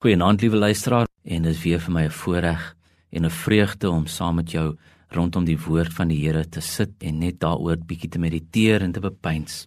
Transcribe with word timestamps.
Goeienaand 0.00 0.40
liewe 0.40 0.56
luisteraar 0.56 1.08
en 1.28 1.42
dit 1.44 1.52
is 1.52 1.58
weer 1.60 1.80
vir 1.84 1.92
my 1.92 2.02
'n 2.08 2.10
voorreg 2.10 2.62
en 3.12 3.24
'n 3.26 3.30
vreugde 3.30 3.90
om 3.90 4.06
saam 4.06 4.34
met 4.34 4.50
jou 4.50 4.78
rondom 5.08 5.44
die 5.44 5.58
woord 5.58 5.92
van 5.92 6.08
die 6.08 6.24
Here 6.24 6.48
te 6.48 6.60
sit 6.60 6.90
en 6.98 7.18
net 7.18 7.38
daaroor 7.40 7.76
bietjie 7.76 8.08
te 8.08 8.18
mediteer 8.18 8.80
en 8.80 8.92
te 8.92 9.00
bepeins. 9.00 9.66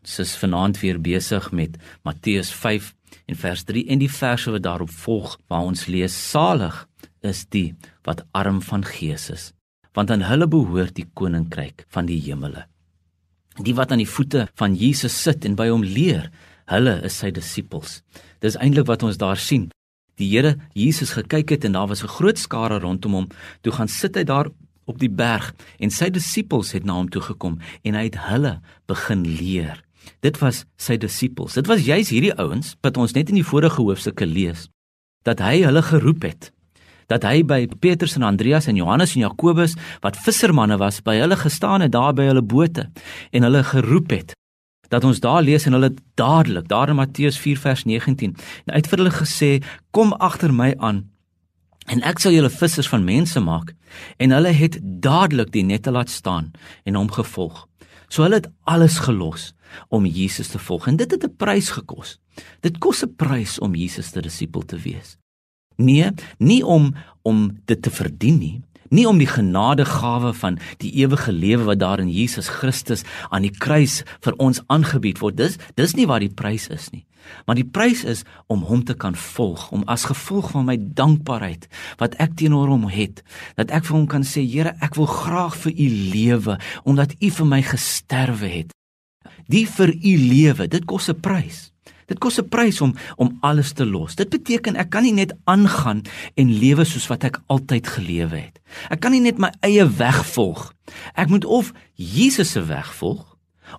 Ons 0.00 0.18
is 0.18 0.36
vanaand 0.36 0.80
weer 0.80 1.00
besig 1.00 1.52
met 1.52 1.78
Matteus 2.02 2.52
5 2.52 2.94
en 3.26 3.36
vers 3.36 3.62
3 3.62 3.86
en 3.86 3.98
die 3.98 4.10
verse 4.10 4.50
wat 4.50 4.62
daarop 4.62 4.90
volg 4.90 5.38
waar 5.46 5.62
ons 5.62 5.86
lees: 5.86 6.30
Salig 6.30 6.88
is 7.20 7.46
die 7.48 7.74
wat 8.02 8.26
arm 8.32 8.62
van 8.62 8.84
gees 8.84 9.30
is, 9.30 9.52
want 9.92 10.10
aan 10.10 10.22
hulle 10.22 10.48
behoort 10.48 10.94
die 10.94 11.10
koninkryk 11.14 11.84
van 11.88 12.06
die 12.06 12.20
hemele. 12.20 12.66
Die 13.62 13.74
wat 13.74 13.92
aan 13.92 13.98
die 13.98 14.14
voete 14.16 14.48
van 14.54 14.74
Jesus 14.74 15.22
sit 15.22 15.44
en 15.44 15.54
by 15.54 15.68
hom 15.68 15.82
leer, 15.82 16.30
hulle 16.70 17.00
is 17.06 17.18
sy 17.18 17.30
disippels. 17.34 18.00
Dis 18.40 18.56
eintlik 18.60 18.88
wat 18.88 19.02
ons 19.06 19.18
daar 19.20 19.38
sien. 19.38 19.68
Die 20.20 20.28
Here 20.30 20.56
Jesus 20.76 21.14
gekyk 21.16 21.54
het 21.54 21.64
en 21.64 21.76
daar 21.76 21.88
was 21.88 22.02
'n 22.04 22.14
groot 22.16 22.38
skare 22.38 22.78
rondom 22.78 23.12
hom. 23.12 23.28
Toe 23.62 23.72
gaan 23.72 23.88
sit 23.88 24.16
hy 24.16 24.24
daar 24.24 24.50
op 24.84 24.98
die 24.98 25.10
berg 25.10 25.54
en 25.78 25.90
sy 25.90 26.10
disippels 26.10 26.72
het 26.72 26.84
na 26.84 26.92
hom 26.92 27.08
toe 27.08 27.22
gekom 27.22 27.58
en 27.82 27.94
hy 27.94 28.04
het 28.04 28.18
hulle 28.28 28.60
begin 28.86 29.22
leer. 29.24 29.84
Dit 30.20 30.38
was 30.38 30.64
sy 30.76 30.96
disippels. 30.96 31.54
Dit 31.54 31.66
was 31.66 31.84
juis 31.84 32.08
hierdie 32.08 32.34
ouens 32.34 32.76
wat 32.82 32.96
ons 32.96 33.12
net 33.12 33.28
in 33.28 33.40
die 33.40 33.46
vorige 33.46 33.82
hoofstukke 33.82 34.26
lees 34.26 34.68
dat 35.22 35.40
hy 35.40 35.60
hulle 35.62 35.82
geroep 35.82 36.22
het. 36.22 36.52
Dat 37.06 37.22
hy 37.22 37.42
by 37.44 37.66
Petrus 37.66 38.16
en 38.16 38.22
Andreas 38.22 38.66
en 38.66 38.76
Johannes 38.76 39.14
en 39.14 39.20
Jakobus 39.20 39.74
wat 40.00 40.16
vissermanne 40.16 40.78
was, 40.78 41.02
by 41.02 41.18
hulle 41.20 41.36
gestaan 41.36 41.80
het 41.80 41.92
daar 41.92 42.14
by 42.14 42.30
hulle 42.30 42.42
bote 42.42 42.90
en 43.30 43.42
hulle 43.42 43.64
geroep 43.64 44.10
het 44.10 44.39
dat 44.90 45.04
ons 45.06 45.22
daar 45.22 45.42
lees 45.42 45.66
en 45.66 45.78
hulle 45.78 45.94
dadelik 46.18 46.68
daar 46.68 46.90
in 46.90 46.98
Matteus 46.98 47.38
4 47.38 47.58
vers 47.62 47.86
19 47.86 48.36
en 48.66 48.74
uit 48.74 48.90
vir 48.90 48.98
hulle 48.98 49.14
gesê 49.14 49.50
kom 49.90 50.12
agter 50.18 50.52
my 50.52 50.74
aan 50.78 51.06
en 51.90 52.02
ek 52.06 52.20
sal 52.22 52.34
julle 52.34 52.50
vissers 52.52 52.88
van 52.90 53.06
mense 53.06 53.40
maak. 53.42 53.74
En 54.22 54.34
hulle 54.34 54.52
het 54.54 54.78
dadelik 54.82 55.50
die 55.54 55.64
nette 55.66 55.90
laat 55.90 56.10
staan 56.10 56.52
en 56.84 56.98
hom 56.98 57.10
gevolg. 57.10 57.66
So 58.10 58.22
hulle 58.26 58.40
het 58.40 58.50
alles 58.70 58.98
gelos 59.06 59.52
om 59.88 60.06
Jesus 60.06 60.50
te 60.50 60.58
volg 60.58 60.88
en 60.90 60.96
dit 60.96 61.10
het 61.10 61.24
'n 61.24 61.36
prys 61.36 61.70
gekos. 61.70 62.18
Dit 62.60 62.78
kos 62.78 63.02
'n 63.02 63.14
prys 63.16 63.58
om 63.58 63.74
Jesus 63.74 64.10
se 64.10 64.20
disipel 64.20 64.62
te 64.62 64.76
wees. 64.76 65.16
Nee 65.76 66.10
nie 66.38 66.66
om 66.66 66.94
om 67.22 67.58
dit 67.64 67.82
te 67.82 67.90
verdien 67.90 68.38
nie 68.38 68.62
nie 68.90 69.06
om 69.08 69.18
die 69.18 69.28
genadegawe 69.30 70.32
van 70.34 70.58
die 70.82 70.92
ewige 71.02 71.32
lewe 71.32 71.68
wat 71.70 71.80
daar 71.82 72.02
in 72.02 72.10
Jesus 72.10 72.50
Christus 72.50 73.04
aan 73.30 73.46
die 73.46 73.54
kruis 73.54 74.02
vir 74.24 74.36
ons 74.38 74.62
aangebied 74.66 75.22
word. 75.22 75.38
Dis 75.38 75.58
dis 75.78 75.94
nie 75.98 76.08
wat 76.10 76.24
die 76.24 76.34
prys 76.34 76.68
is 76.68 76.90
nie. 76.94 77.06
Maar 77.46 77.58
die 77.60 77.68
prys 77.68 78.02
is 78.08 78.24
om 78.50 78.64
hom 78.66 78.82
te 78.84 78.96
kan 78.96 79.14
volg, 79.14 79.68
om 79.70 79.84
as 79.92 80.08
gevolg 80.08 80.50
van 80.54 80.66
my 80.66 80.76
dankbaarheid 80.80 81.68
wat 82.00 82.16
ek 82.22 82.34
teenoor 82.40 82.72
hom 82.72 82.88
het, 82.90 83.22
dat 83.60 83.70
ek 83.70 83.86
vir 83.88 83.98
hom 83.98 84.08
kan 84.10 84.26
sê, 84.26 84.42
Here, 84.50 84.74
ek 84.80 84.96
wil 84.98 85.06
graag 85.10 85.56
vir 85.66 85.72
u 85.76 85.88
lewe 86.16 86.58
omdat 86.84 87.14
u 87.20 87.30
vir 87.30 87.50
my 87.54 87.62
gesterwe 87.62 88.50
het. 88.58 88.79
Die 89.48 89.66
vir 89.68 89.94
u 89.94 90.16
lewe, 90.16 90.68
dit 90.68 90.84
kos 90.84 91.08
'n 91.08 91.20
prys. 91.20 91.72
Dit 92.06 92.18
kos 92.18 92.38
'n 92.38 92.48
prys 92.48 92.80
om 92.80 92.94
om 93.16 93.38
alles 93.40 93.72
te 93.72 93.86
los. 93.86 94.14
Dit 94.14 94.28
beteken 94.28 94.76
ek 94.76 94.90
kan 94.90 95.02
nie 95.02 95.12
net 95.12 95.32
aangaan 95.44 96.02
en 96.34 96.58
lewe 96.58 96.84
soos 96.84 97.06
wat 97.06 97.24
ek 97.24 97.40
altyd 97.46 97.86
gelewe 97.86 98.36
het. 98.36 98.60
Ek 98.90 99.00
kan 99.00 99.12
nie 99.12 99.20
net 99.20 99.38
my 99.38 99.50
eie 99.60 99.86
weg 99.86 100.26
volg. 100.26 100.74
Ek 101.14 101.28
moet 101.28 101.44
of 101.44 101.72
Jesus 101.94 102.50
se 102.50 102.64
weg 102.64 102.94
volg 102.94 103.30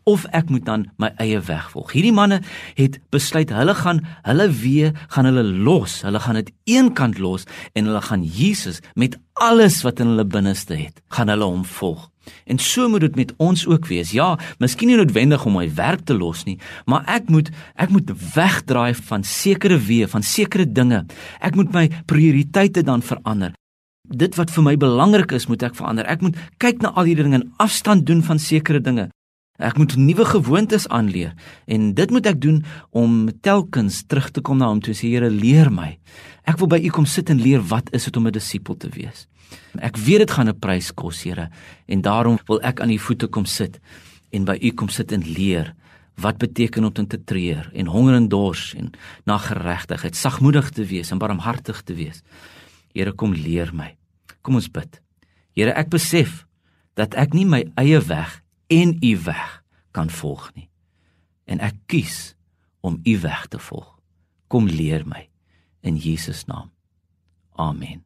of 0.03 0.25
ek 0.31 0.49
moet 0.49 0.65
dan 0.65 0.87
my 1.01 1.11
eie 1.21 1.39
weg 1.47 1.69
volg. 1.73 1.93
Hierdie 1.95 2.15
manne 2.15 2.41
het 2.77 2.99
besluit 3.13 3.51
hulle 3.53 3.75
gaan 3.77 4.03
hulle 4.27 4.47
weë 4.61 4.93
gaan 5.13 5.29
hulle 5.29 5.43
los. 5.43 6.01
Hulle 6.05 6.21
gaan 6.23 6.39
dit 6.41 6.53
eenkant 6.71 7.19
los 7.19 7.47
en 7.73 7.89
hulle 7.89 8.01
gaan 8.01 8.23
Jesus 8.23 8.81
met 8.95 9.17
alles 9.41 9.81
wat 9.85 9.99
in 9.99 10.13
hulle 10.13 10.25
binneste 10.27 10.75
het, 10.77 11.01
gaan 11.13 11.31
hulle 11.31 11.47
hom 11.47 11.63
volg. 11.65 12.09
En 12.45 12.59
so 12.61 12.89
moet 12.89 13.01
dit 13.01 13.15
met 13.15 13.31
ons 13.41 13.63
ook 13.67 13.87
wees. 13.89 14.11
Ja, 14.13 14.35
miskien 14.61 14.91
nie 14.91 14.97
noodwendig 14.99 15.45
om 15.45 15.57
my 15.57 15.65
werk 15.75 16.05
te 16.05 16.13
los 16.17 16.43
nie, 16.45 16.57
maar 16.85 17.07
ek 17.09 17.31
moet 17.33 17.49
ek 17.81 17.89
moet 17.93 18.11
wegdraai 18.35 18.93
van 19.09 19.25
sekere 19.25 19.79
weë, 19.81 20.09
van 20.11 20.25
sekere 20.25 20.67
dinge. 20.69 21.05
Ek 21.41 21.57
moet 21.57 21.73
my 21.73 21.87
prioriteite 22.09 22.85
dan 22.85 23.01
verander. 23.05 23.55
Dit 24.11 24.35
wat 24.35 24.51
vir 24.51 24.65
my 24.65 24.75
belangrik 24.77 25.31
is, 25.37 25.47
moet 25.47 25.63
ek 25.63 25.77
verander. 25.77 26.05
Ek 26.09 26.21
moet 26.21 26.37
kyk 26.61 26.81
na 26.83 26.91
al 26.93 27.09
hierdie 27.09 27.25
dinge 27.25 27.41
en 27.41 27.49
afstand 27.63 28.05
doen 28.05 28.21
van 28.25 28.41
sekere 28.41 28.81
dinge. 28.83 29.09
Ek 29.61 29.77
moet 29.77 29.93
nuwe 29.95 30.25
gewoontes 30.25 30.87
aanleer 30.89 31.33
en 31.69 31.93
dit 31.93 32.11
moet 32.11 32.25
ek 32.25 32.39
doen 32.41 32.63
om 32.89 33.29
telkens 33.45 34.01
terug 34.09 34.31
te 34.33 34.41
kom 34.41 34.57
na 34.57 34.71
hom 34.71 34.81
toe 34.81 34.95
sê 34.97 35.11
Here 35.13 35.29
leer 35.29 35.69
my. 35.69 35.97
Ek 36.49 36.57
wil 36.57 36.71
by 36.71 36.79
u 36.81 36.89
kom 36.89 37.05
sit 37.05 37.29
en 37.29 37.41
leer 37.41 37.61
wat 37.69 37.91
is 37.93 38.09
dit 38.09 38.17
om 38.17 38.27
'n 38.27 38.33
disipel 38.33 38.75
te 38.75 38.89
wees. 38.89 39.27
Ek 39.79 39.97
weet 39.97 40.19
dit 40.19 40.31
gaan 40.31 40.49
'n 40.49 40.59
prys 40.59 40.91
kos, 40.91 41.23
Here, 41.23 41.49
en 41.87 42.01
daarom 42.01 42.39
wil 42.47 42.61
ek 42.61 42.81
aan 42.81 42.89
u 42.89 42.97
voete 42.97 43.27
kom 43.27 43.45
sit 43.45 43.79
en 44.31 44.45
by 44.45 44.57
u 44.61 44.71
kom 44.71 44.89
sit 44.89 45.11
en 45.11 45.21
leer 45.21 45.75
wat 46.15 46.37
beteken 46.37 46.83
om 46.83 46.93
te 46.93 47.23
treur 47.23 47.69
en 47.73 47.85
honger 47.85 48.15
en 48.15 48.27
dors 48.27 48.73
en 48.75 48.91
na 49.25 49.37
geregtigheid, 49.37 50.15
sagmoedig 50.15 50.69
te 50.69 50.85
wees 50.85 51.11
en 51.11 51.17
barmhartig 51.17 51.81
te 51.81 51.93
wees. 51.93 52.21
Here, 52.93 53.11
kom 53.11 53.33
leer 53.33 53.71
my. 53.73 53.95
Kom 54.41 54.55
ons 54.55 54.71
bid. 54.71 55.01
Here, 55.55 55.71
ek 55.71 55.89
besef 55.89 56.45
dat 56.95 57.15
ek 57.15 57.33
nie 57.33 57.45
my 57.45 57.63
eie 57.75 57.99
weg 57.99 58.40
en 58.71 58.97
u 58.99 59.17
weg 59.17 59.63
kan 59.91 60.09
volg 60.09 60.53
nie. 60.55 60.69
En 61.43 61.59
ek 61.59 61.75
kies 61.91 62.35
om 62.79 62.99
u 63.03 63.17
weg 63.19 63.47
te 63.51 63.59
volg. 63.59 63.97
Kom 64.47 64.67
leer 64.67 65.03
my 65.07 65.27
in 65.83 65.99
Jesus 65.99 66.45
naam. 66.47 66.71
Amen. 67.59 68.05